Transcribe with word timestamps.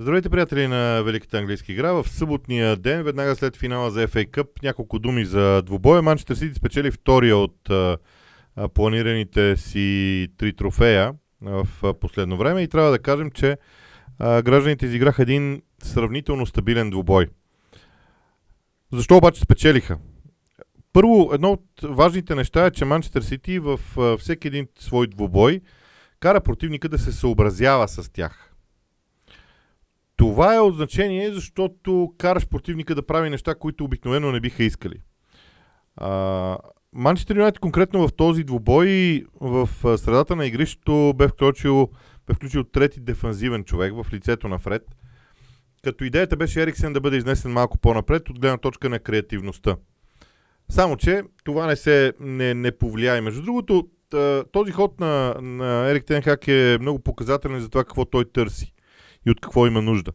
Здравейте, 0.00 0.30
приятели 0.30 0.66
на 0.66 1.02
Великата 1.02 1.38
английска 1.38 1.72
игра. 1.72 1.92
В 1.92 2.08
съботния 2.08 2.76
ден, 2.76 3.02
веднага 3.02 3.36
след 3.36 3.56
финала 3.56 3.90
за 3.90 4.08
FA 4.08 4.30
Cup, 4.30 4.62
няколко 4.62 4.98
думи 4.98 5.24
за 5.24 5.62
двубоя. 5.62 6.02
Манчестър 6.02 6.34
Сити 6.34 6.54
спечели 6.54 6.90
втория 6.90 7.36
от 7.36 7.70
а, 7.70 7.98
планираните 8.74 9.56
си 9.56 10.28
три 10.36 10.52
трофея 10.52 11.14
в 11.42 11.68
а, 11.82 11.94
последно 11.94 12.36
време 12.36 12.62
и 12.62 12.68
трябва 12.68 12.90
да 12.90 12.98
кажем, 12.98 13.30
че 13.30 13.56
а, 14.18 14.42
гражданите 14.42 14.86
изиграха 14.86 15.22
един 15.22 15.62
сравнително 15.82 16.46
стабилен 16.46 16.90
двубой. 16.90 17.28
Защо 18.92 19.16
обаче 19.16 19.40
спечелиха? 19.40 19.98
Първо, 20.92 21.30
едно 21.34 21.52
от 21.52 21.64
важните 21.82 22.34
неща 22.34 22.66
е, 22.66 22.70
че 22.70 22.84
Манчестър 22.84 23.22
Сити 23.22 23.58
в 23.58 23.80
а, 23.98 24.16
всеки 24.16 24.48
един 24.48 24.68
свой 24.78 25.06
двубой 25.06 25.60
кара 26.20 26.40
противника 26.40 26.88
да 26.88 26.98
се 26.98 27.12
съобразява 27.12 27.88
с 27.88 28.12
тях. 28.12 28.49
Това 30.20 30.54
е 30.54 30.58
от 30.60 30.76
значение, 30.76 31.32
защото 31.32 32.12
караш 32.18 32.48
противника 32.48 32.94
да 32.94 33.06
прави 33.06 33.30
неща, 33.30 33.54
които 33.54 33.84
обикновено 33.84 34.32
не 34.32 34.40
биха 34.40 34.64
искали. 34.64 34.94
Манчестър 36.92 37.36
Юнайтед 37.36 37.58
конкретно 37.58 38.08
в 38.08 38.12
този 38.12 38.44
двубой 38.44 39.24
в 39.40 39.68
средата 39.98 40.36
на 40.36 40.46
игрището 40.46 41.14
бе 41.16 41.28
включил, 41.28 41.88
бе 42.26 42.34
включил 42.34 42.64
трети 42.64 43.00
дефанзивен 43.00 43.64
човек 43.64 43.94
в 43.94 44.06
лицето 44.12 44.48
на 44.48 44.58
Фред. 44.58 44.82
Като 45.82 46.04
идеята 46.04 46.36
беше 46.36 46.62
Ериксен 46.62 46.92
да 46.92 47.00
бъде 47.00 47.16
изнесен 47.16 47.52
малко 47.52 47.78
по-напред 47.78 48.30
от 48.30 48.40
гледна 48.40 48.58
точка 48.58 48.88
на 48.88 48.98
креативността. 48.98 49.76
Само, 50.68 50.96
че 50.96 51.22
това 51.44 51.66
не 51.66 51.76
се 51.76 52.12
не, 52.20 52.54
не 52.54 52.78
повлия. 52.78 53.16
И 53.16 53.20
между 53.20 53.42
другото, 53.42 53.88
този 54.52 54.72
ход 54.72 55.00
на, 55.00 55.34
на 55.40 55.90
Ерик 55.90 56.04
Тенхак 56.04 56.48
е 56.48 56.78
много 56.80 56.98
показателен 56.98 57.60
за 57.60 57.68
това 57.68 57.84
какво 57.84 58.04
той 58.04 58.24
търси 58.32 58.72
от 59.30 59.40
какво 59.40 59.66
има 59.66 59.82
нужда. 59.82 60.12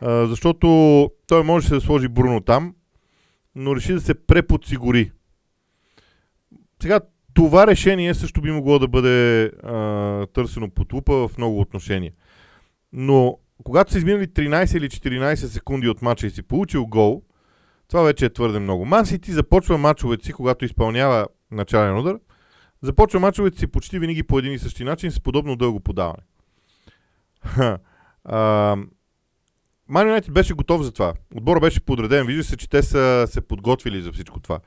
А, 0.00 0.26
защото 0.26 1.10
той 1.26 1.42
може 1.42 1.68
да 1.68 1.80
сложи 1.80 2.08
Бруно 2.08 2.40
там, 2.40 2.74
но 3.54 3.76
реши 3.76 3.92
да 3.92 4.00
се 4.00 4.14
преподсигури. 4.14 5.12
Сега, 6.82 7.00
това 7.34 7.66
решение 7.66 8.14
също 8.14 8.40
би 8.40 8.50
могло 8.50 8.78
да 8.78 8.88
бъде 8.88 9.44
а, 9.44 10.26
търсено 10.26 10.70
под 10.70 10.92
лупа 10.92 11.28
в 11.28 11.38
много 11.38 11.60
отношения. 11.60 12.12
Но 12.92 13.38
когато 13.64 13.92
са 13.92 13.98
изминали 13.98 14.26
13 14.26 14.76
или 14.76 14.88
14 14.88 15.34
секунди 15.34 15.88
от 15.88 16.02
мача 16.02 16.26
и 16.26 16.30
си 16.30 16.42
получил 16.42 16.86
гол, 16.86 17.22
това 17.88 18.02
вече 18.02 18.24
е 18.24 18.32
твърде 18.32 18.58
много. 18.58 18.84
Ман 18.84 19.06
Сити 19.06 19.32
започва 19.32 19.78
мачовете 19.78 20.24
си, 20.24 20.32
когато 20.32 20.64
изпълнява 20.64 21.26
начален 21.50 21.98
удар, 21.98 22.18
започва 22.82 23.20
мачовете 23.20 23.58
си 23.58 23.66
почти 23.66 23.98
винаги 23.98 24.22
по 24.22 24.38
един 24.38 24.52
и 24.52 24.58
същи 24.58 24.84
начин 24.84 25.10
с 25.10 25.20
подобно 25.20 25.56
дълго 25.56 25.80
подаване. 25.80 26.22
Ман 29.88 30.06
Юнайтед 30.06 30.32
беше 30.32 30.54
готов 30.54 30.82
за 30.82 30.92
това. 30.92 31.14
Отборът 31.34 31.60
беше 31.60 31.80
подреден. 31.80 32.26
Вижда 32.26 32.44
се, 32.44 32.56
че 32.56 32.68
те 32.68 32.82
са 32.82 33.26
се 33.30 33.40
подготвили 33.40 34.02
за 34.02 34.12
всичко 34.12 34.40
това. 34.40 34.58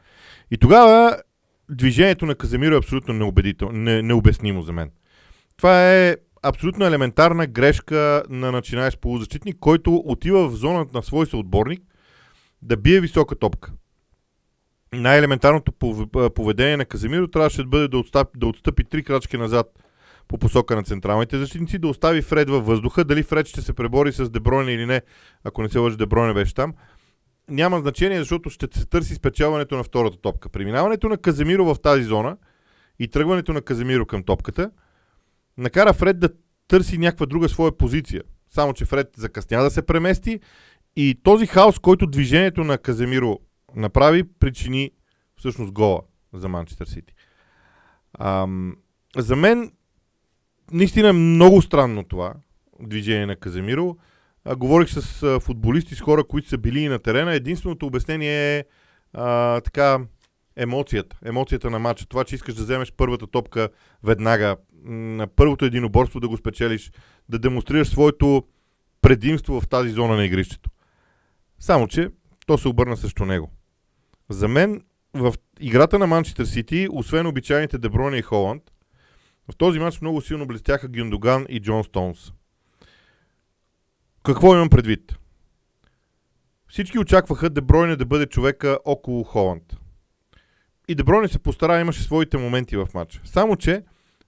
И 0.51 0.57
тогава 0.57 1.17
движението 1.69 2.25
на 2.25 2.35
Каземиро 2.35 2.75
е 2.75 2.77
абсолютно 2.77 3.33
не, 3.71 4.01
необяснимо 4.01 4.61
за 4.61 4.73
мен. 4.73 4.91
Това 5.57 5.91
е 5.93 6.15
абсолютно 6.43 6.85
елементарна 6.85 7.47
грешка 7.47 8.23
на 8.29 8.51
начинаещ 8.51 9.01
полузащитник, 9.01 9.57
който 9.59 9.95
отива 9.95 10.49
в 10.49 10.55
зоната 10.55 10.97
на 10.97 11.03
свой 11.03 11.25
съотборник 11.25 11.81
да 12.61 12.77
бие 12.77 13.01
висока 13.01 13.35
топка. 13.35 13.71
Най-елементарното 14.93 15.71
поведение 16.35 16.77
на 16.77 16.85
Каземиро 16.85 17.27
трябваше 17.27 17.63
да 17.63 17.69
бъде 17.69 17.87
да 17.87 17.97
отстъпи, 17.97 18.39
да 18.39 18.47
отстъпи 18.47 18.83
три 18.83 19.03
крачки 19.03 19.37
назад 19.37 19.67
по 20.29 20.37
посока 20.37 20.75
на 20.75 20.83
централните 20.83 21.37
защитници, 21.37 21.79
да 21.79 21.87
остави 21.87 22.21
Фред 22.21 22.49
във 22.49 22.65
въздуха. 22.65 23.03
Дали 23.03 23.23
Фред 23.23 23.47
ще 23.47 23.61
се 23.61 23.73
пребори 23.73 24.11
с 24.11 24.29
Дебройне 24.29 24.71
или 24.71 24.85
не, 24.85 25.01
ако 25.43 25.61
не 25.61 25.69
се 25.69 25.79
лъжи 25.79 25.97
Дебройне 25.97 26.33
беше 26.33 26.53
там, 26.53 26.73
няма 27.49 27.79
значение, 27.79 28.19
защото 28.19 28.49
ще 28.49 28.79
се 28.79 28.85
търси 28.85 29.15
спечелването 29.15 29.77
на 29.77 29.83
втората 29.83 30.17
топка. 30.17 30.49
Преминаването 30.49 31.09
на 31.09 31.17
Каземиро 31.17 31.65
в 31.65 31.81
тази 31.81 32.03
зона 32.03 32.37
и 32.99 33.07
тръгването 33.07 33.53
на 33.53 33.61
Каземиро 33.61 34.05
към 34.05 34.23
топката 34.23 34.71
накара 35.57 35.93
Фред 35.93 36.19
да 36.19 36.29
търси 36.67 36.97
някаква 36.97 37.25
друга 37.25 37.49
своя 37.49 37.77
позиция. 37.77 38.23
Само, 38.47 38.73
че 38.73 38.85
Фред 38.85 39.07
закъсня 39.17 39.63
да 39.63 39.69
се 39.69 39.81
премести 39.81 40.39
и 40.95 41.19
този 41.23 41.47
хаос, 41.47 41.79
който 41.79 42.07
движението 42.07 42.63
на 42.63 42.77
Каземиро 42.77 43.39
направи, 43.75 44.23
причини 44.39 44.91
всъщност 45.35 45.71
гола 45.71 46.01
за 46.33 46.47
Манчестър 46.47 46.85
Сити. 46.85 47.13
За 49.17 49.35
мен 49.35 49.71
наистина 50.71 51.09
е 51.09 51.13
много 51.13 51.61
странно 51.61 52.03
това 52.03 52.33
движение 52.81 53.25
на 53.25 53.35
Каземиро. 53.35 53.97
Говорих 54.57 54.89
с 54.89 55.39
футболисти, 55.39 55.95
с 55.95 56.01
хора, 56.01 56.23
които 56.23 56.49
са 56.49 56.57
били 56.57 56.79
и 56.79 56.87
на 56.87 56.99
терена. 56.99 57.33
Единственото 57.33 57.85
обяснение 57.85 58.57
е 58.57 58.65
а, 59.13 59.61
така 59.61 59.99
емоцията. 60.55 61.17
Емоцията 61.25 61.69
на 61.69 61.79
матча. 61.79 62.05
Това, 62.05 62.23
че 62.23 62.35
искаш 62.35 62.53
да 62.55 62.63
вземеш 62.63 62.93
първата 62.97 63.27
топка 63.27 63.69
веднага, 64.03 64.57
на 64.85 65.27
първото 65.27 65.65
единоборство 65.65 66.19
да 66.19 66.27
го 66.27 66.37
спечелиш, 66.37 66.91
да 67.29 67.39
демонстрираш 67.39 67.87
своето 67.87 68.43
предимство 69.01 69.61
в 69.61 69.67
тази 69.67 69.89
зона 69.89 70.15
на 70.15 70.25
игрището. 70.25 70.69
Само, 71.59 71.87
че 71.87 72.09
то 72.45 72.57
се 72.57 72.67
обърна 72.67 72.97
срещу 72.97 73.25
него. 73.25 73.51
За 74.29 74.47
мен 74.47 74.81
в 75.13 75.33
играта 75.59 75.99
на 75.99 76.07
Манчестър 76.07 76.45
Сити, 76.45 76.87
освен 76.91 77.27
обичайните 77.27 77.77
Деброни 77.77 78.17
и 78.17 78.21
Холанд, 78.21 78.63
в 79.51 79.55
този 79.57 79.79
матч 79.79 80.01
много 80.01 80.21
силно 80.21 80.47
блестяха 80.47 80.87
Гюндоган 80.87 81.45
и 81.49 81.59
Джон 81.59 81.83
Стоунс. 81.83 82.31
Какво 84.23 84.53
имам 84.53 84.69
предвид? 84.69 85.19
Всички 86.67 86.99
очакваха 86.99 87.49
Дебройне 87.49 87.95
да 87.95 88.05
бъде 88.05 88.25
човека 88.25 88.79
около 88.85 89.23
Холанд. 89.23 89.63
И 90.87 90.95
Дебройне 90.95 91.27
се 91.27 91.39
постара, 91.39 91.79
имаше 91.79 92.03
своите 92.03 92.37
моменти 92.37 92.77
в 92.77 92.87
матча. 92.93 93.21
Само, 93.25 93.55
че 93.55 93.83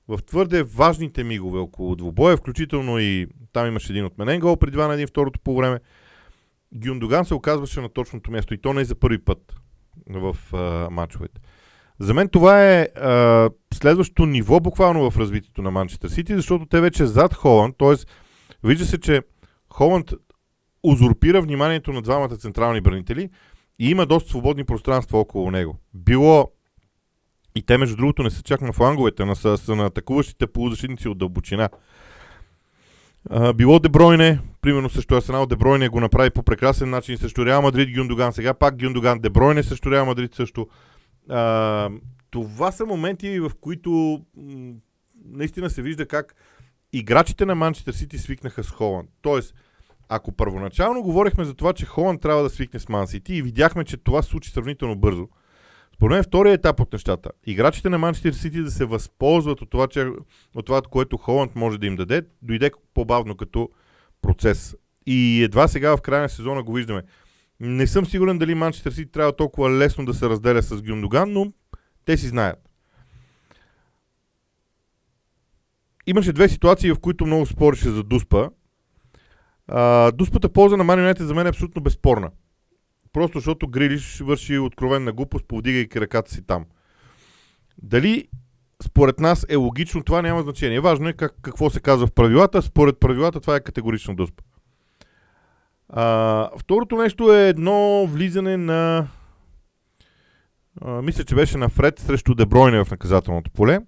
в 0.07 0.19
твърде 0.25 0.63
важните 0.63 1.23
мигове 1.23 1.59
около 1.59 1.95
двубоя, 1.95 2.37
включително 2.37 2.99
и 2.99 3.27
там 3.53 3.67
имаше 3.67 3.93
един 3.93 4.05
отменен 4.05 4.39
гол 4.39 4.57
преди 4.57 4.71
два 4.71 4.87
на 4.87 4.93
един 4.93 5.07
второто 5.07 5.39
по 5.39 5.55
време, 5.55 5.79
Гюндоган 6.75 7.25
се 7.25 7.33
оказваше 7.33 7.81
на 7.81 7.89
точното 7.89 8.31
място 8.31 8.53
и 8.53 8.61
то 8.61 8.73
не 8.73 8.81
е 8.81 8.85
за 8.85 8.95
първи 8.95 9.17
път 9.17 9.55
в 10.09 10.37
а, 10.53 10.89
матчовете. 10.89 11.41
За 12.01 12.13
мен 12.13 12.29
това 12.29 12.71
е 12.71 12.81
а, 12.81 13.49
следващото 13.73 14.25
ниво 14.25 14.59
буквално 14.59 15.11
в 15.11 15.17
развитието 15.17 15.61
на 15.61 15.71
Манчестър 15.71 16.09
Сити, 16.09 16.35
защото 16.35 16.65
те 16.65 16.81
вече 16.81 17.05
зад 17.05 17.33
Холанд, 17.33 17.75
т.е. 17.77 17.95
вижда 18.67 18.85
се, 18.85 18.99
че 18.99 19.21
Холанд 19.69 20.13
узурпира 20.83 21.41
вниманието 21.41 21.93
на 21.93 22.01
двамата 22.01 22.37
централни 22.37 22.81
бранители 22.81 23.29
и 23.79 23.89
има 23.89 24.05
доста 24.05 24.29
свободни 24.29 24.63
пространства 24.63 25.19
около 25.19 25.51
него. 25.51 25.77
Било 25.93 26.51
и 27.55 27.61
те, 27.61 27.77
между 27.77 27.95
другото, 27.95 28.23
не 28.23 28.29
са 28.29 28.43
чак 28.43 28.61
на 28.61 28.73
фланговете, 28.73 29.25
но 29.25 29.35
са, 29.35 29.57
са 29.57 29.75
на 29.75 29.85
атакуващите 29.85 30.47
полузащитници 30.47 31.07
от 31.07 31.17
дълбочина. 31.17 31.69
А, 33.29 33.53
било 33.53 33.79
Дебройне, 33.79 34.39
примерно 34.61 34.89
също 34.89 35.15
Арсенал 35.15 35.45
Дебройне 35.45 35.89
го 35.89 35.99
направи 35.99 36.29
по 36.29 36.43
прекрасен 36.43 36.89
начин 36.89 37.17
срещу 37.17 37.45
Реал 37.45 37.61
Мадрид 37.61 37.95
Гюндоган, 37.95 38.33
сега 38.33 38.53
пак 38.53 38.77
Гюндоган 38.79 39.19
Дебройне 39.19 39.63
срещу 39.63 39.91
Реал 39.91 40.05
Мадрид 40.05 40.35
също. 40.35 40.67
А, 41.29 41.89
това 42.29 42.71
са 42.71 42.85
моменти, 42.85 43.39
в 43.39 43.51
които 43.61 44.21
м- 44.37 44.73
наистина 45.25 45.69
се 45.69 45.81
вижда 45.81 46.05
как 46.05 46.35
играчите 46.93 47.45
на 47.45 47.55
Манчестър 47.55 47.93
Сити 47.93 48.17
свикнаха 48.17 48.63
с 48.63 48.71
Холанд. 48.71 49.09
Тоест, 49.21 49.55
ако 50.09 50.31
първоначално 50.31 51.03
говорихме 51.03 51.45
за 51.45 51.53
това, 51.53 51.73
че 51.73 51.85
Холанд 51.85 52.21
трябва 52.21 52.43
да 52.43 52.49
свикне 52.49 52.79
с 52.79 52.89
Ман 52.89 53.07
Сити 53.07 53.35
и 53.35 53.41
видяхме, 53.41 53.83
че 53.83 53.97
това 53.97 54.21
се 54.21 54.29
случи 54.29 54.51
сравнително 54.51 54.95
бързо, 54.95 55.27
според 55.95 56.15
мен 56.15 56.23
втория 56.23 56.53
етап 56.53 56.79
от 56.79 56.93
нещата. 56.93 57.29
Играчите 57.45 57.89
на 57.89 57.97
Манчестър 57.97 58.31
Сити 58.31 58.61
да 58.61 58.71
се 58.71 58.85
възползват 58.85 59.61
от 59.61 59.69
това, 59.69 59.87
че, 59.87 60.07
от 60.55 60.65
това, 60.65 60.81
което 60.81 61.17
Холанд 61.17 61.55
може 61.55 61.77
да 61.77 61.85
им 61.85 61.95
даде, 61.95 62.21
дойде 62.41 62.71
по-бавно 62.93 63.35
като 63.37 63.69
процес. 64.21 64.75
И 65.05 65.43
едва 65.43 65.67
сега 65.67 65.97
в 65.97 66.01
края 66.01 66.21
на 66.21 66.29
сезона 66.29 66.63
го 66.63 66.73
виждаме. 66.73 67.03
Не 67.63 67.87
съм 67.87 68.05
сигурен 68.05 68.37
дали 68.37 68.55
Манчестър 68.55 68.91
Сити 68.91 69.11
трябва 69.11 69.35
толкова 69.35 69.71
лесно 69.71 70.05
да 70.05 70.13
се 70.13 70.29
разделя 70.29 70.61
с 70.61 70.81
Гюндоган, 70.81 71.31
но 71.33 71.53
те 72.05 72.17
си 72.17 72.27
знаят. 72.27 72.69
Имаше 76.07 76.33
две 76.33 76.49
ситуации, 76.49 76.91
в 76.91 76.99
които 76.99 77.25
много 77.25 77.45
спореше 77.45 77.89
за 77.89 78.03
Дуспа. 78.03 78.49
А, 79.67 80.11
дуспата 80.11 80.49
полза 80.49 80.77
на 80.77 80.83
Man 80.85 81.21
за 81.21 81.33
мен 81.33 81.45
е 81.45 81.49
абсолютно 81.49 81.81
безспорна. 81.81 82.31
Просто 83.13 83.37
защото 83.37 83.67
Грилиш 83.67 84.19
върши 84.19 84.57
откровенна 84.57 85.11
глупост, 85.11 85.45
повдигайки 85.47 86.01
ръката 86.01 86.31
си 86.31 86.45
там. 86.47 86.65
Дали 87.81 88.27
според 88.83 89.19
нас 89.19 89.45
е 89.49 89.55
логично, 89.55 90.03
това 90.03 90.21
няма 90.21 90.41
значение. 90.41 90.79
Важно 90.79 91.09
е 91.09 91.13
как, 91.13 91.35
какво 91.41 91.69
се 91.69 91.79
казва 91.79 92.07
в 92.07 92.11
правилата. 92.11 92.61
Според 92.61 92.99
правилата 92.99 93.39
това 93.39 93.55
е 93.55 93.63
категорично 93.63 94.15
дуспа. 94.15 94.43
А, 95.93 96.49
второто 96.59 96.95
нещо 96.95 97.33
е 97.33 97.49
едно 97.49 98.07
влизане 98.07 98.57
на... 98.57 99.07
А, 100.81 101.01
мисля, 101.01 101.23
че 101.23 101.35
беше 101.35 101.57
на 101.57 101.69
Фред 101.69 101.99
срещу 101.99 102.35
Дебройне 102.35 102.83
в 102.83 102.91
наказателното 102.91 103.51
поле. 103.51 103.79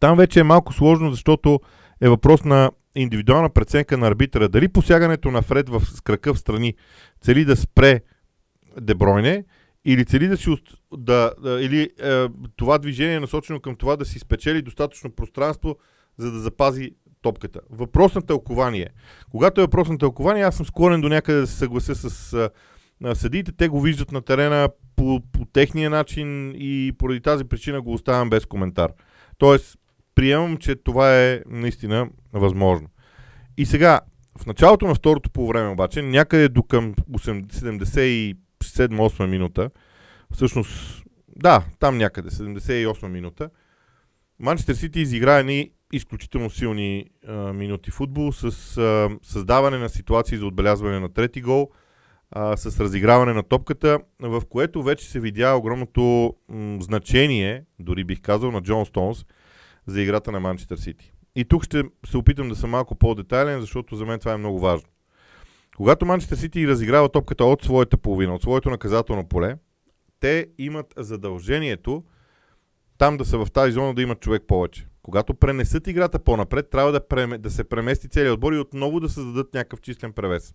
Там 0.00 0.16
вече 0.16 0.40
е 0.40 0.44
малко 0.44 0.72
сложно, 0.72 1.10
защото 1.10 1.60
е 2.00 2.08
въпрос 2.08 2.44
на 2.44 2.70
индивидуална 2.94 3.50
преценка 3.50 3.98
на 3.98 4.06
арбитъра. 4.06 4.48
Дали 4.48 4.68
посягането 4.68 5.30
на 5.30 5.42
Фред 5.42 5.68
в 5.68 5.80
с 5.80 6.00
крака 6.00 6.34
в 6.34 6.38
страни 6.38 6.74
цели 7.20 7.44
да 7.44 7.56
спре 7.56 8.00
Дебройне 8.80 9.44
или 9.84 10.04
цели 10.04 10.28
да 10.28 10.36
си 10.36 10.56
да 10.96 11.32
или 11.60 11.90
е, 12.02 12.28
това 12.56 12.78
движение 12.78 13.14
е 13.14 13.20
насочено 13.20 13.60
към 13.60 13.76
това 13.76 13.96
да 13.96 14.04
си 14.04 14.18
спечели 14.18 14.62
достатъчно 14.62 15.10
пространство, 15.10 15.76
за 16.16 16.32
да 16.32 16.38
запази 16.38 16.90
топката. 17.24 17.60
Въпрос 17.70 18.14
на 18.14 18.22
тълкование. 18.22 18.88
Когато 19.30 19.60
е 19.60 19.64
въпрос 19.64 19.88
на 19.88 19.98
тълкование, 19.98 20.42
аз 20.42 20.56
съм 20.56 20.66
склонен 20.66 21.00
до 21.00 21.08
някъде 21.08 21.40
да 21.40 21.46
се 21.46 21.56
съглася 21.56 21.94
с 21.94 22.34
а, 23.04 23.14
съдиите. 23.14 23.52
Те 23.52 23.68
го 23.68 23.80
виждат 23.80 24.12
на 24.12 24.22
терена 24.22 24.68
по, 24.96 25.20
по 25.32 25.44
техния 25.44 25.90
начин 25.90 26.54
и 26.56 26.92
поради 26.98 27.20
тази 27.20 27.44
причина 27.44 27.82
го 27.82 27.92
оставям 27.92 28.30
без 28.30 28.46
коментар. 28.46 28.92
Тоест, 29.38 29.78
приемам, 30.14 30.56
че 30.56 30.74
това 30.74 31.20
е 31.20 31.40
наистина 31.46 32.08
възможно. 32.32 32.88
И 33.56 33.66
сега, 33.66 34.00
в 34.38 34.46
началото 34.46 34.86
на 34.86 34.94
второто 34.94 35.30
по 35.30 35.48
време 35.48 35.68
обаче, 35.68 36.02
някъде 36.02 36.48
до 36.48 36.62
към 36.62 36.94
77-8 36.94 39.26
минута, 39.26 39.70
всъщност, 40.32 41.04
да, 41.36 41.64
там 41.78 41.98
някъде, 41.98 42.30
78 42.30 43.08
минута, 43.08 43.50
Манчестър 44.40 44.74
Сити 44.74 45.00
изигра 45.00 45.38
едни 45.38 45.70
изключително 45.96 46.50
силни 46.50 47.04
а, 47.28 47.32
минути 47.52 47.90
футбол 47.90 48.32
с 48.32 48.44
а, 48.78 49.10
създаване 49.22 49.78
на 49.78 49.88
ситуации 49.88 50.38
за 50.38 50.46
отбелязване 50.46 51.00
на 51.00 51.08
трети 51.08 51.40
гол, 51.40 51.70
а, 52.30 52.56
с 52.56 52.80
разиграване 52.80 53.32
на 53.32 53.42
топката, 53.42 53.98
в 54.20 54.42
което 54.50 54.82
вече 54.82 55.10
се 55.10 55.20
видя 55.20 55.54
огромното 55.54 56.34
м, 56.48 56.82
значение, 56.82 57.64
дори 57.78 58.04
бих 58.04 58.20
казал, 58.20 58.50
на 58.50 58.62
Джон 58.62 58.86
Стоунс 58.86 59.24
за 59.86 60.02
играта 60.02 60.32
на 60.32 60.40
Манчестър 60.40 60.76
Сити. 60.76 61.12
И 61.36 61.44
тук 61.44 61.64
ще 61.64 61.82
се 62.06 62.16
опитам 62.16 62.48
да 62.48 62.56
съм 62.56 62.70
малко 62.70 62.94
по-детайлен, 62.94 63.60
защото 63.60 63.96
за 63.96 64.06
мен 64.06 64.18
това 64.18 64.32
е 64.32 64.36
много 64.36 64.58
важно. 64.58 64.88
Когато 65.76 66.06
Манчестър 66.06 66.36
Сити 66.36 66.68
разиграва 66.68 67.08
топката 67.08 67.44
от 67.44 67.62
своята 67.62 67.96
половина, 67.96 68.34
от 68.34 68.42
своето 68.42 68.70
наказателно 68.70 69.28
поле, 69.28 69.56
те 70.20 70.46
имат 70.58 70.94
задължението 70.96 72.04
там 72.98 73.16
да 73.16 73.24
са 73.24 73.38
в 73.38 73.50
тази 73.52 73.72
зона 73.72 73.94
да 73.94 74.02
имат 74.02 74.20
човек 74.20 74.42
повече. 74.46 74.86
Когато 75.04 75.34
пренесат 75.34 75.86
играта 75.86 76.18
по-напред, 76.18 76.70
трябва 76.70 76.92
да, 76.92 77.08
преме, 77.08 77.38
да 77.38 77.50
се 77.50 77.64
премести 77.64 78.08
целият 78.08 78.34
отбор 78.34 78.52
и 78.52 78.58
отново 78.58 79.00
да 79.00 79.08
създадат 79.08 79.54
някакъв 79.54 79.80
числен 79.80 80.12
превес. 80.12 80.54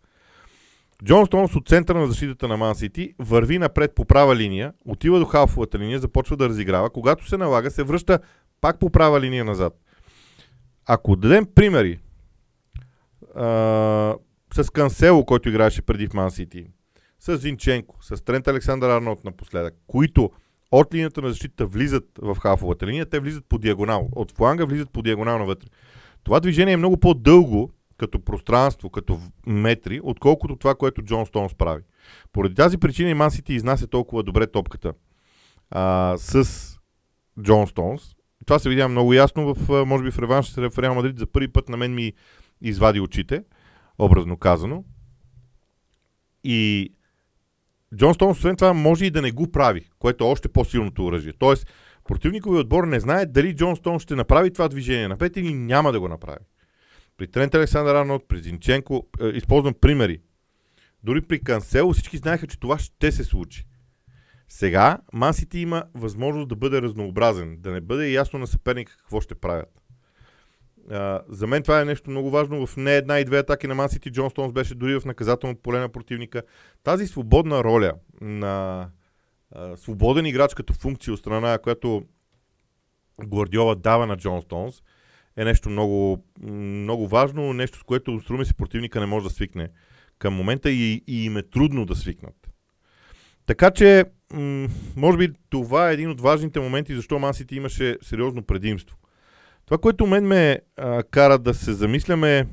Джон 1.04 1.26
Стоунс 1.26 1.56
от 1.56 1.68
центъра 1.68 2.00
на 2.00 2.08
защитата 2.08 2.48
на 2.48 2.58
Ман 2.58 2.76
Сити 2.76 3.14
върви 3.20 3.60
напред 3.60 3.96
по 3.96 4.06
права 4.06 4.36
линия, 4.36 4.74
отива 4.86 5.20
до 5.20 5.26
халфовата 5.26 5.80
линия, 5.80 6.00
започва 6.00 6.38
да 6.38 6.50
разиграва. 6.50 6.90
Когато 6.90 7.28
се 7.28 7.38
налага, 7.38 7.72
се 7.72 7.84
връща 7.84 8.20
пак 8.62 8.80
по 8.80 8.90
права 8.90 9.22
линия 9.22 9.46
назад. 9.46 9.74
Ако 10.86 11.16
дадем 11.16 11.46
примери 11.56 12.00
а, 13.36 14.16
с 14.54 14.70
Кансело, 14.74 15.26
който 15.26 15.50
играеше 15.50 15.82
преди 15.82 16.08
в 16.08 16.14
Ман 16.14 16.32
Сити, 16.32 16.68
с 17.20 17.38
Зинченко, 17.38 17.98
с 18.02 18.24
Трент 18.24 18.48
Александър 18.48 18.90
Арнолд 18.90 19.26
напоследък, 19.26 19.74
които 19.88 20.32
от 20.72 20.94
линията 20.94 21.22
на 21.22 21.30
защита 21.30 21.66
влизат 21.66 22.06
в 22.22 22.36
хафовата 22.36 22.88
линия, 22.88 23.06
те 23.06 23.20
влизат 23.20 23.46
по 23.50 23.58
диагонал. 23.58 24.10
От 24.12 24.32
фланга 24.32 24.66
влизат 24.66 24.92
по 24.92 25.02
диагонал 25.02 25.40
навътре. 25.40 25.68
Това 26.24 26.40
движение 26.40 26.74
е 26.74 26.78
много 26.78 26.98
по-дълго 26.98 27.72
като 27.98 28.20
пространство, 28.20 28.90
като 28.90 29.20
метри, 29.48 30.00
отколкото 30.04 30.56
това, 30.56 30.76
което 30.76 31.02
Джон 31.02 31.26
Стоунс 31.26 31.56
прави. 31.56 31.84
Поради 32.34 32.56
тази 32.56 32.78
причина 32.78 33.10
и 33.10 33.14
Ман 33.14 33.32
изнася 33.50 33.88
толкова 33.88 34.24
добре 34.24 34.48
топката 34.48 34.94
а, 35.72 36.16
с 36.18 36.48
Джон 37.42 37.68
Стоунс. 37.68 38.16
Това 38.46 38.60
се 38.60 38.70
видя 38.70 38.88
много 38.88 39.14
ясно 39.14 39.54
в, 39.54 39.86
може 39.86 40.04
би 40.04 40.12
в 40.12 40.20
реванш 40.20 40.56
в 40.56 40.80
Реал 40.80 40.96
Мадрид. 40.96 41.18
За 41.18 41.28
първи 41.28 41.48
път 41.48 41.70
на 41.70 41.78
мен 41.78 41.96
ми 41.96 42.14
извади 42.62 43.00
очите, 43.00 43.44
образно 44.00 44.38
казано. 44.38 44.84
И 46.44 46.90
Джон 47.96 48.14
Стоунс, 48.14 48.38
освен 48.38 48.56
това, 48.56 48.74
може 48.74 49.06
и 49.06 49.12
да 49.12 49.22
не 49.22 49.32
го 49.32 49.52
прави, 49.52 49.86
което 50.00 50.24
е 50.24 50.28
още 50.28 50.50
по-силното 50.50 51.06
оръжие. 51.06 51.34
Тоест, 51.40 51.68
противникови 52.04 52.60
отбор 52.60 52.84
не 52.84 53.00
знае 53.00 53.26
дали 53.26 53.56
Джон 53.56 53.76
Стоунс 53.76 54.04
ще 54.04 54.16
направи 54.16 54.54
това 54.54 54.68
движение 54.68 55.08
напред 55.08 55.38
или 55.38 55.54
няма 55.54 55.92
да 55.92 56.00
го 56.00 56.08
направи. 56.08 56.46
При 57.18 57.28
Трент 57.28 57.56
Александър 57.56 57.96
Арнолд, 57.96 58.26
при 58.28 58.40
Зинченко, 58.40 59.08
е, 59.22 59.28
използвам 59.28 59.74
примери. 59.82 60.22
Дори 61.04 61.22
при 61.22 61.44
Кансело 61.44 61.94
всички 61.94 62.18
знаеха, 62.18 62.48
че 62.48 62.60
това 62.60 62.80
ще 62.80 63.12
се 63.12 63.24
случи. 63.24 63.66
Сега 64.50 64.98
Масити 65.14 65.60
има 65.60 65.84
възможност 65.94 66.50
да 66.50 66.56
бъде 66.56 66.82
разнообразен, 66.82 67.58
да 67.60 67.72
не 67.72 67.82
бъде 67.82 68.12
ясно 68.12 68.40
на 68.40 68.48
съперника 68.48 68.98
какво 68.98 69.22
ще 69.22 69.36
правят. 69.36 69.79
За 71.30 71.48
мен 71.48 71.64
това 71.64 71.82
е 71.82 71.86
нещо 71.86 72.10
много 72.10 72.30
важно. 72.30 72.68
В 72.68 72.78
не 72.78 72.96
една 72.96 73.20
и 73.20 73.26
две 73.26 73.38
атаки 73.38 73.68
на 73.68 73.76
Ман 73.76 73.90
Сити 73.90 74.12
Джон 74.12 74.30
Стоунс 74.30 74.54
беше 74.54 74.76
дори 74.76 75.00
в 75.00 75.06
наказателното 75.06 75.62
поле 75.62 75.80
на 75.80 75.90
противника. 75.90 76.44
Тази 76.84 77.08
свободна 77.08 77.64
роля 77.64 77.94
на 78.22 78.88
uh, 79.56 79.76
свободен 79.76 80.26
играч 80.26 80.54
като 80.54 80.74
функция 80.74 81.14
от 81.14 81.20
страна, 81.20 81.58
която 81.58 82.04
Гвардиола 83.26 83.76
дава 83.76 84.08
на 84.08 84.18
Джон 84.18 84.42
Стоунс, 84.42 84.82
е 85.38 85.46
нещо 85.46 85.70
много, 85.70 86.26
много 86.42 87.08
важно, 87.08 87.54
нещо 87.54 87.80
с 87.80 87.84
което 87.84 88.20
струми 88.20 88.46
си 88.46 88.54
противника 88.54 89.00
не 89.00 89.06
може 89.06 89.24
да 89.24 89.30
свикне 89.30 89.70
към 90.20 90.34
момента 90.34 90.72
и, 90.72 91.04
и 91.08 91.26
им 91.26 91.38
е 91.38 91.44
трудно 91.44 91.86
да 91.86 91.96
свикнат. 91.96 92.50
Така 93.46 93.72
че, 93.72 94.06
м- 94.34 94.68
може 94.96 95.18
би 95.18 95.34
това 95.50 95.90
е 95.90 95.94
един 95.94 96.10
от 96.10 96.22
важните 96.22 96.60
моменти, 96.60 96.96
защо 96.96 97.20
Ман 97.20 97.34
Сити 97.34 97.56
имаше 97.56 97.98
сериозно 98.02 98.44
предимство. 98.44 98.98
Това, 99.70 99.78
което 99.78 100.08
мен 100.08 100.28
ме 100.28 100.60
а, 100.78 101.04
кара 101.04 101.40
да 101.40 101.54
се 101.54 101.74
замисляме 101.74 102.48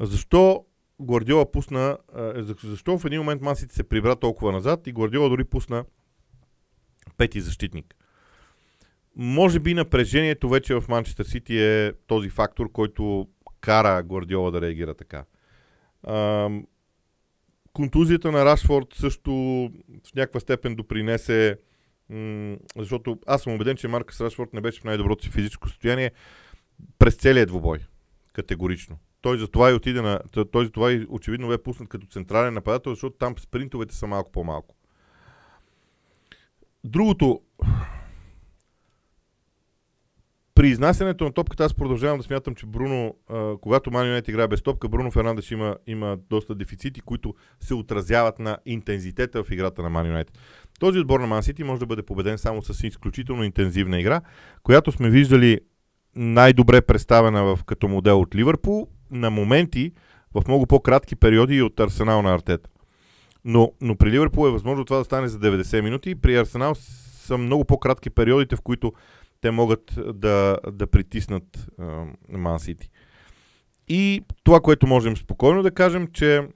защо 0.00 0.64
Гвардиола 1.02 1.52
пусна, 1.52 1.98
а, 2.14 2.42
защо 2.64 2.98
в 2.98 3.04
един 3.04 3.18
момент 3.18 3.42
Масите 3.42 3.74
се 3.74 3.88
прибра 3.88 4.16
толкова 4.16 4.52
назад 4.52 4.86
и 4.86 4.92
Гвардиола 4.92 5.28
дори 5.28 5.44
пусна 5.44 5.84
пети 7.16 7.40
защитник. 7.40 7.94
Може 9.16 9.60
би 9.60 9.74
напрежението 9.74 10.48
вече 10.48 10.74
в 10.74 10.84
Манчестър 10.88 11.24
Сити 11.24 11.58
е 11.58 11.92
този 12.06 12.28
фактор, 12.28 12.72
който 12.72 13.28
кара 13.60 14.02
Гвардиола 14.02 14.50
да 14.50 14.60
реагира 14.60 14.94
така. 14.94 15.24
А, 16.02 16.48
контузията 17.72 18.32
на 18.32 18.44
Рашфорд 18.44 18.94
също 18.94 19.32
в 20.04 20.14
някаква 20.14 20.40
степен 20.40 20.74
допринесе 20.74 21.58
защото 22.76 23.18
аз 23.26 23.42
съм 23.42 23.54
убеден, 23.54 23.76
че 23.76 23.88
Маркъс 23.88 24.20
Рашфорд 24.20 24.52
не 24.52 24.60
беше 24.60 24.80
в 24.80 24.84
най-доброто 24.84 25.24
си 25.24 25.30
физическо 25.30 25.68
състояние 25.68 26.10
през 26.98 27.16
целия 27.16 27.46
двубой. 27.46 27.78
Категорично. 28.32 28.98
Той 29.20 29.38
за 29.38 29.48
това 29.48 29.70
и 29.70 29.74
отиде 29.74 30.02
на... 30.02 30.20
Той 30.52 30.64
за 30.64 30.70
това 30.70 30.92
и 30.92 31.06
очевидно 31.08 31.48
бе 31.48 31.62
пуснат 31.62 31.88
като 31.88 32.06
централен 32.06 32.54
нападател, 32.54 32.92
защото 32.92 33.16
там 33.16 33.38
спринтовете 33.38 33.94
са 33.94 34.06
малко 34.06 34.32
по-малко. 34.32 34.74
Другото, 36.84 37.40
при 40.58 40.68
изнасянето 40.68 41.24
на 41.24 41.32
топката 41.32 41.64
аз 41.64 41.74
продължавам 41.74 42.18
да 42.18 42.24
смятам, 42.24 42.54
че 42.54 42.66
Бруно, 42.66 43.14
а, 43.28 43.56
когато 43.60 43.90
Ман 43.90 44.22
играе 44.28 44.48
без 44.48 44.62
топка, 44.62 44.88
Бруно 44.88 45.10
Фернандеш 45.10 45.50
има, 45.50 45.76
има 45.86 46.18
доста 46.30 46.54
дефицити, 46.54 47.00
които 47.00 47.34
се 47.60 47.74
отразяват 47.74 48.38
на 48.38 48.58
интензитета 48.66 49.44
в 49.44 49.50
играта 49.50 49.82
на 49.82 49.90
Ман 49.90 50.24
този 50.80 50.98
отбор 50.98 51.20
на 51.20 51.26
Ман 51.26 51.42
Сити 51.42 51.64
може 51.64 51.80
да 51.80 51.86
бъде 51.86 52.02
победен 52.02 52.38
само 52.38 52.62
с 52.62 52.86
изключително 52.86 53.44
интензивна 53.44 54.00
игра, 54.00 54.20
която 54.62 54.92
сме 54.92 55.10
виждали 55.10 55.60
най-добре 56.16 56.80
представена 56.80 57.44
в, 57.44 57.58
като 57.64 57.88
модел 57.88 58.20
от 58.20 58.34
Ливърпул, 58.34 58.88
на 59.10 59.30
моменти 59.30 59.92
в 60.34 60.42
много 60.48 60.66
по-кратки 60.66 61.16
периоди 61.16 61.62
от 61.62 61.80
Арсенал 61.80 62.22
на 62.22 62.34
Артета. 62.34 62.70
Но, 63.44 63.72
но 63.80 63.96
при 63.96 64.10
Ливърпул 64.10 64.48
е 64.48 64.50
възможно 64.50 64.84
това 64.84 64.98
да 64.98 65.04
стане 65.04 65.28
за 65.28 65.38
90 65.38 65.80
минути. 65.80 66.14
При 66.14 66.36
Арсенал 66.36 66.74
са 67.28 67.38
много 67.38 67.64
по-кратки 67.64 68.10
периодите, 68.10 68.56
в 68.56 68.60
които 68.60 68.92
те 69.40 69.50
могат 69.50 69.98
да, 70.14 70.58
да 70.72 70.86
притиснат 70.86 71.68
Ман 72.28 72.60
Сити. 72.60 72.90
И 73.88 74.22
това, 74.44 74.60
което 74.60 74.86
можем 74.86 75.16
спокойно 75.16 75.62
да 75.62 75.70
кажем, 75.70 76.08
че 76.12 76.48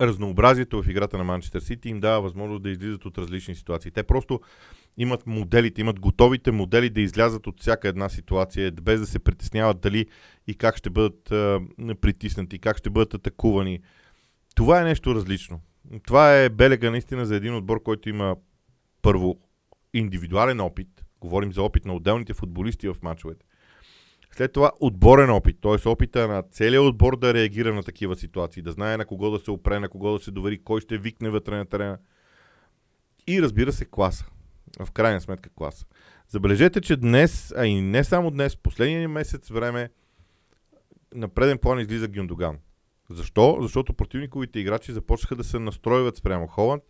разнообразието 0.00 0.82
в 0.82 0.88
играта 0.88 1.18
на 1.18 1.24
Манчестър 1.24 1.60
Сити 1.60 1.88
им 1.88 2.00
дава 2.00 2.22
възможност 2.22 2.62
да 2.62 2.70
излизат 2.70 3.04
от 3.04 3.18
различни 3.18 3.54
ситуации. 3.54 3.90
Те 3.90 4.02
просто 4.02 4.40
имат 4.96 5.26
моделите, 5.26 5.80
имат 5.80 6.00
готовите 6.00 6.50
модели 6.50 6.90
да 6.90 7.00
излязат 7.00 7.46
от 7.46 7.60
всяка 7.60 7.88
една 7.88 8.08
ситуация, 8.08 8.72
без 8.72 9.00
да 9.00 9.06
се 9.06 9.18
притесняват 9.18 9.80
дали 9.80 10.06
и 10.46 10.54
как 10.54 10.76
ще 10.76 10.90
бъдат 10.90 11.32
а, 11.32 11.60
притиснати, 12.00 12.58
как 12.58 12.78
ще 12.78 12.90
бъдат 12.90 13.14
атакувани. 13.14 13.80
Това 14.54 14.80
е 14.80 14.84
нещо 14.84 15.14
различно. 15.14 15.60
Това 16.06 16.36
е 16.36 16.48
белега 16.48 16.90
наистина 16.90 17.26
за 17.26 17.36
един 17.36 17.54
отбор, 17.54 17.82
който 17.82 18.08
има 18.08 18.36
първо 19.02 19.40
индивидуален 19.94 20.60
опит. 20.60 21.04
Говорим 21.20 21.52
за 21.52 21.62
опит 21.62 21.84
на 21.84 21.94
отделните 21.94 22.34
футболисти 22.34 22.88
в 22.88 22.96
мачовете. 23.02 23.46
След 24.30 24.52
това 24.52 24.72
отборен 24.80 25.30
опит, 25.30 25.56
т.е. 25.62 25.88
опита 25.88 26.28
на 26.28 26.42
целият 26.42 26.84
отбор 26.84 27.18
да 27.18 27.34
реагира 27.34 27.74
на 27.74 27.82
такива 27.82 28.16
ситуации, 28.16 28.62
да 28.62 28.72
знае 28.72 28.96
на 28.96 29.06
кого 29.06 29.30
да 29.30 29.38
се 29.38 29.50
опре, 29.50 29.80
на 29.80 29.88
кого 29.88 30.12
да 30.18 30.24
се 30.24 30.30
довери, 30.30 30.58
кой 30.58 30.80
ще 30.80 30.98
викне 30.98 31.30
вътре 31.30 31.56
на 31.56 31.66
терена. 31.66 31.98
И 33.26 33.42
разбира 33.42 33.72
се, 33.72 33.84
класа. 33.84 34.26
В 34.80 34.90
крайна 34.92 35.20
сметка 35.20 35.50
класа. 35.50 35.86
Забележете, 36.28 36.80
че 36.80 36.96
днес, 36.96 37.54
а 37.56 37.66
и 37.66 37.80
не 37.80 38.04
само 38.04 38.30
днес, 38.30 38.56
последния 38.56 39.08
месец 39.08 39.48
време, 39.48 39.90
на 41.14 41.28
преден 41.28 41.58
план 41.58 41.80
излиза 41.80 42.08
Гюндоган. 42.08 42.58
Защо? 43.10 43.58
Защото 43.60 43.94
противниковите 43.94 44.60
играчи 44.60 44.92
започнаха 44.92 45.36
да 45.36 45.44
се 45.44 45.58
настройват 45.58 46.16
спрямо 46.16 46.46
Холанд, 46.46 46.82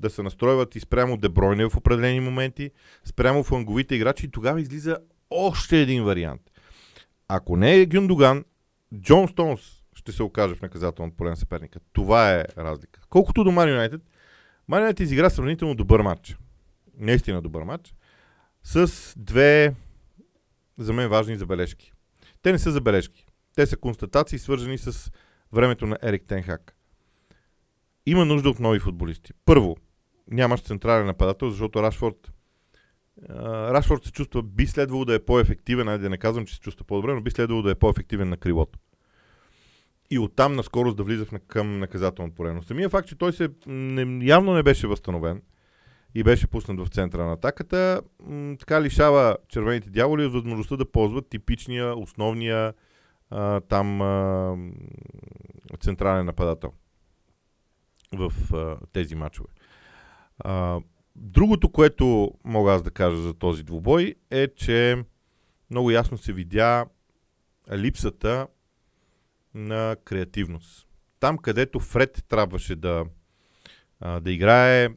да 0.00 0.10
се 0.10 0.22
настройват 0.22 0.76
и 0.76 0.80
спрямо 0.80 1.16
Дебройне 1.16 1.68
в 1.68 1.76
определени 1.76 2.20
моменти, 2.20 2.70
спрямо 3.04 3.42
фланговите 3.42 3.94
играчи 3.94 4.26
и 4.26 4.30
тогава 4.30 4.60
излиза 4.60 4.96
още 5.30 5.80
един 5.80 6.04
вариант. 6.04 6.42
Ако 7.28 7.56
не 7.56 7.74
е 7.74 7.86
Гюндоган, 7.86 8.44
Джон 9.00 9.28
Стоунс 9.28 9.60
ще 9.94 10.12
се 10.12 10.22
окаже 10.22 10.54
в 10.54 10.62
наказателното 10.62 11.16
поле 11.16 11.30
на 11.30 11.36
съперника. 11.36 11.80
Това 11.92 12.34
е 12.34 12.44
разлика. 12.58 13.00
Колкото 13.10 13.44
до 13.44 13.52
Ман 13.52 13.68
Юнайтед, 13.68 14.00
Ман 14.68 14.80
Юнайтед 14.80 15.00
изигра 15.00 15.30
сравнително 15.30 15.74
добър 15.74 16.00
матч. 16.00 16.38
Наистина 16.98 17.42
добър 17.42 17.62
матч. 17.62 17.94
С 18.62 19.14
две, 19.16 19.74
за 20.78 20.92
мен, 20.92 21.08
важни 21.08 21.36
забележки. 21.36 21.92
Те 22.42 22.52
не 22.52 22.58
са 22.58 22.70
забележки. 22.70 23.26
Те 23.54 23.66
са 23.66 23.76
констатации, 23.76 24.38
свързани 24.38 24.78
с 24.78 25.10
времето 25.52 25.86
на 25.86 25.98
Ерик 26.02 26.24
Тенхак. 26.24 26.76
Има 28.06 28.24
нужда 28.24 28.50
от 28.50 28.60
нови 28.60 28.78
футболисти. 28.78 29.32
Първо, 29.44 29.76
нямаш 30.30 30.62
централен 30.62 31.06
нападател, 31.06 31.50
защото 31.50 31.82
Рашфорд 31.82 32.32
Рашфорд 33.72 34.04
се 34.04 34.12
чувства, 34.12 34.42
би 34.42 34.66
следвало 34.66 35.04
да 35.04 35.14
е 35.14 35.18
по-ефективен, 35.18 35.88
айде 35.88 36.02
да 36.02 36.10
не 36.10 36.18
казвам, 36.18 36.46
че 36.46 36.54
се 36.54 36.60
чувства 36.60 36.84
по-добре, 36.84 37.14
но 37.14 37.20
би 37.20 37.30
следвало 37.30 37.62
да 37.62 37.70
е 37.70 37.74
по-ефективен 37.74 38.28
на 38.28 38.36
крилото. 38.36 38.78
И 40.10 40.18
оттам 40.18 40.56
на 40.56 40.62
скорост 40.62 40.96
да 40.96 41.02
влиза 41.02 41.26
към 41.26 41.78
наказателното 41.78 42.34
поле. 42.34 42.52
Но 42.52 42.62
самия 42.62 42.88
факт, 42.88 43.08
че 43.08 43.18
той 43.18 43.32
се 43.32 43.48
не, 43.66 44.26
явно 44.26 44.54
не 44.54 44.62
беше 44.62 44.86
възстановен 44.86 45.42
и 46.14 46.22
беше 46.22 46.46
пуснат 46.46 46.80
в 46.80 46.90
центъра 46.90 47.26
на 47.26 47.32
атаката, 47.32 48.02
м- 48.20 48.56
така 48.58 48.82
лишава 48.82 49.36
червените 49.48 49.90
дяволи 49.90 50.26
от 50.26 50.32
възможността 50.32 50.76
да 50.76 50.90
ползват 50.90 51.28
типичния, 51.28 51.98
основния 51.98 52.74
а, 53.30 53.60
там 53.60 54.02
а, 54.02 54.56
централен 55.80 56.26
нападател 56.26 56.72
в 58.12 58.32
а, 58.54 58.76
тези 58.92 59.14
матчове. 59.14 59.48
А, 60.38 60.80
другото, 61.16 61.72
което 61.72 62.32
мога 62.44 62.72
аз 62.72 62.82
да 62.82 62.90
кажа 62.90 63.16
за 63.16 63.34
този 63.34 63.62
двубой 63.62 64.14
е, 64.30 64.48
че 64.48 65.04
много 65.70 65.90
ясно 65.90 66.18
се 66.18 66.32
видя 66.32 66.86
липсата 67.72 68.46
на 69.54 69.96
креативност. 70.04 70.88
Там, 71.20 71.38
където 71.38 71.80
Фред 71.80 72.24
трябваше 72.28 72.76
да, 72.76 73.04
а, 74.00 74.20
да 74.20 74.32
играе, 74.32 74.88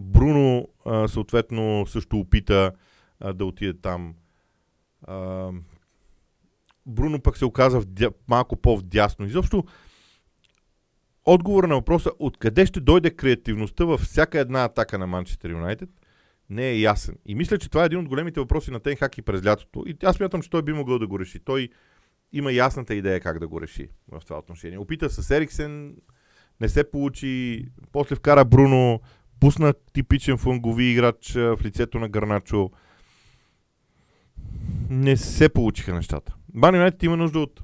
Бруно 0.00 0.68
а, 0.84 1.08
съответно 1.08 1.86
също 1.86 2.18
опита 2.18 2.72
а, 3.20 3.32
да 3.32 3.44
отиде 3.44 3.80
там. 3.80 4.14
А, 5.02 5.50
Бруно 6.86 7.20
пък 7.20 7.36
се 7.36 7.44
оказа 7.44 7.80
вдя, 7.80 8.10
малко 8.28 8.56
по-вдясно. 8.56 9.26
Изобщо 9.26 9.64
отговор 11.32 11.64
на 11.64 11.74
въпроса 11.74 12.10
откъде 12.18 12.66
ще 12.66 12.80
дойде 12.80 13.10
креативността 13.10 13.84
във 13.84 14.00
всяка 14.00 14.40
една 14.40 14.64
атака 14.64 14.98
на 14.98 15.06
Манчестър 15.06 15.50
Юнайтед 15.50 15.90
не 16.50 16.68
е 16.68 16.78
ясен. 16.78 17.16
И 17.26 17.34
мисля, 17.34 17.58
че 17.58 17.70
това 17.70 17.82
е 17.82 17.86
един 17.86 17.98
от 17.98 18.08
големите 18.08 18.40
въпроси 18.40 18.70
на 18.70 18.80
Тенхак 18.80 19.18
и 19.18 19.22
през 19.22 19.46
лятото. 19.46 19.84
И 19.86 19.96
аз 20.04 20.16
смятам, 20.16 20.42
че 20.42 20.50
той 20.50 20.62
би 20.62 20.72
могъл 20.72 20.98
да 20.98 21.06
го 21.06 21.20
реши. 21.20 21.38
Той 21.38 21.68
има 22.32 22.52
ясната 22.52 22.94
идея 22.94 23.20
как 23.20 23.38
да 23.38 23.48
го 23.48 23.60
реши 23.60 23.88
в 24.12 24.20
това 24.20 24.38
отношение. 24.38 24.78
Опита 24.78 25.10
с 25.10 25.30
Ериксен, 25.30 25.96
не 26.60 26.68
се 26.68 26.90
получи, 26.90 27.64
после 27.92 28.16
вкара 28.16 28.44
Бруно, 28.44 29.00
пусна 29.40 29.74
типичен 29.92 30.38
фунгови 30.38 30.84
играч 30.84 31.32
в 31.34 31.58
лицето 31.64 31.98
на 31.98 32.08
Гарначо. 32.08 32.70
Не 34.90 35.16
се 35.16 35.48
получиха 35.48 35.94
нещата. 35.94 36.34
Бан 36.54 36.74
Юнайтед 36.74 37.02
има 37.02 37.16
нужда 37.16 37.38
от 37.38 37.60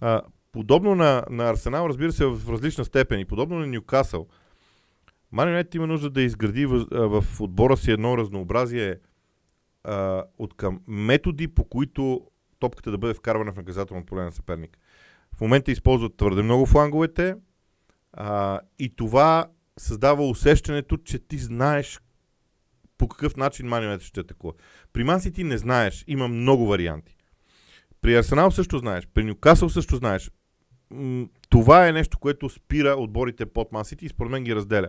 а, 0.00 0.22
подобно 0.56 0.94
на, 0.94 1.24
на 1.30 1.50
Арсенал, 1.50 1.88
разбира 1.88 2.12
се, 2.12 2.26
в 2.26 2.52
различна 2.52 2.84
степен 2.84 3.20
и 3.20 3.24
подобно 3.24 3.58
на 3.58 3.66
Ньюкасъл, 3.66 4.26
Ман 5.32 5.48
Юнайтед 5.48 5.74
има 5.74 5.86
нужда 5.86 6.10
да 6.10 6.22
изгради 6.22 6.66
в, 6.66 6.86
в 6.90 7.40
отбора 7.40 7.76
си 7.76 7.90
едно 7.90 8.18
разнообразие 8.18 8.96
а, 9.84 10.24
от 10.38 10.54
към 10.56 10.80
методи, 10.86 11.48
по 11.48 11.64
които 11.64 12.20
топката 12.58 12.90
да 12.90 12.98
бъде 12.98 13.14
вкарвана 13.14 13.52
в 13.52 13.56
наказателно 13.56 14.06
поле 14.06 14.22
на 14.22 14.32
съперник. 14.32 14.78
В 15.36 15.40
момента 15.40 15.70
използват 15.70 16.16
твърде 16.16 16.42
много 16.42 16.66
фланговете 16.66 17.36
а, 18.12 18.60
и 18.78 18.96
това 18.96 19.46
създава 19.78 20.28
усещането, 20.28 20.96
че 20.96 21.18
ти 21.18 21.38
знаеш 21.38 22.00
по 22.98 23.08
какъв 23.08 23.36
начин 23.36 23.66
Ман 23.66 23.82
Юнайтед 23.82 24.06
ще 24.06 24.20
атакува. 24.20 24.52
При 24.92 25.04
Ман 25.04 25.20
ти 25.20 25.44
не 25.44 25.58
знаеш, 25.58 26.04
има 26.06 26.28
много 26.28 26.66
варианти. 26.66 27.16
При 28.00 28.16
Арсенал 28.16 28.50
също 28.50 28.78
знаеш, 28.78 29.06
при 29.14 29.24
Нюкасъл 29.24 29.68
също 29.68 29.96
знаеш. 29.96 30.30
Това 31.48 31.88
е 31.88 31.92
нещо, 31.92 32.18
което 32.18 32.48
спира 32.48 32.90
отборите 32.98 33.46
под 33.46 33.72
Ман 33.72 33.84
и 34.00 34.08
според 34.08 34.32
мен 34.32 34.44
ги 34.44 34.54
разделя 34.54 34.88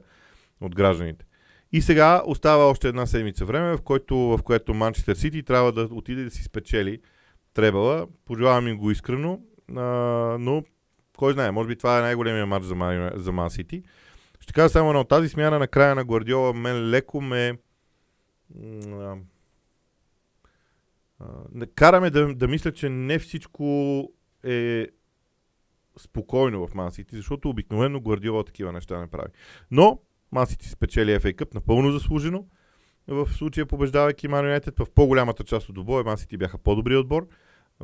от 0.61 0.75
гражданите. 0.75 1.25
И 1.71 1.81
сега 1.81 2.21
остава 2.25 2.65
още 2.65 2.87
една 2.87 3.05
седмица 3.05 3.45
време, 3.45 3.77
в, 3.77 3.81
който, 3.81 4.17
в 4.17 4.39
което 4.43 4.73
Манчестър 4.73 5.15
Сити 5.15 5.43
трябва 5.43 5.71
да 5.71 5.81
отиде 5.91 6.23
да 6.23 6.31
си 6.31 6.43
спечели 6.43 6.99
Требала. 7.53 8.07
Пожелавам 8.25 8.67
им 8.67 8.77
го 8.77 8.91
искрено, 8.91 9.39
а, 9.75 9.81
но 10.39 10.63
кой 11.17 11.33
знае, 11.33 11.51
може 11.51 11.67
би 11.67 11.75
това 11.75 11.99
е 11.99 12.01
най-големия 12.01 12.45
матч 12.45 12.65
за 12.65 12.75
Ман, 12.75 13.11
за 13.15 13.31
Ман 13.31 13.49
Сити. 13.49 13.83
Ще 14.39 14.53
кажа 14.53 14.69
само 14.69 14.89
едно. 14.89 15.03
Тази 15.03 15.29
смяна 15.29 15.59
на 15.59 15.67
края 15.67 15.95
на 15.95 16.05
Гвардиола 16.05 16.53
мен 16.53 16.89
леко 16.89 17.21
ме... 17.21 17.57
А, 18.91 19.15
а, 21.19 21.65
караме 21.75 22.09
да, 22.09 22.35
да 22.35 22.47
мисля, 22.47 22.71
че 22.71 22.89
не 22.89 23.19
всичко 23.19 24.03
е 24.43 24.87
спокойно 25.97 26.67
в 26.67 26.75
Ман 26.75 26.91
Сити, 26.91 27.15
защото 27.15 27.49
обикновено 27.49 27.99
Гвардиола 27.99 28.43
такива 28.43 28.71
неща 28.71 28.99
не 28.99 29.07
прави. 29.07 29.29
Но 29.71 29.99
Масити 30.31 30.69
спечели 30.69 31.19
FA 31.19 31.35
Cup 31.35 31.55
напълно 31.55 31.91
заслужено. 31.91 32.45
В 33.07 33.29
случая 33.33 33.65
побеждавайки 33.65 34.27
Ман 34.27 34.45
Юнайтед 34.45 34.79
в 34.79 34.85
по-голямата 34.95 35.43
част 35.43 35.69
от 35.69 35.75
добоя, 35.75 36.03
Масити 36.03 36.37
бяха 36.37 36.57
по-добри 36.57 36.95
отбор. 36.95 37.27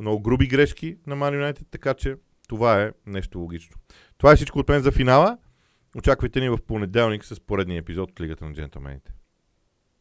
Много 0.00 0.22
груби 0.22 0.46
грешки 0.46 0.96
на 1.06 1.16
Ман 1.16 1.34
Юнайтед, 1.34 1.66
така 1.70 1.94
че 1.94 2.16
това 2.48 2.82
е 2.82 2.92
нещо 3.06 3.38
логично. 3.38 3.76
Това 4.18 4.32
е 4.32 4.36
всичко 4.36 4.58
от 4.58 4.68
мен 4.68 4.82
за 4.82 4.92
финала. 4.92 5.38
Очаквайте 5.96 6.40
ни 6.40 6.48
в 6.48 6.58
понеделник 6.66 7.24
с 7.24 7.40
поредния 7.40 7.78
епизод 7.78 8.10
от 8.10 8.20
Лигата 8.20 8.44
на 8.44 8.54
джентълмените. 8.54 9.12